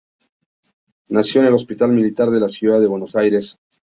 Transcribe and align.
Nació 1.09 1.41
en 1.41 1.47
el 1.49 1.53
Hospital 1.53 1.91
Militar 1.91 2.31
de 2.31 2.39
la 2.39 2.49
Ciudad 2.49 2.81
de 2.81 2.87
Buenos 2.87 3.15
Aires. 3.15 3.59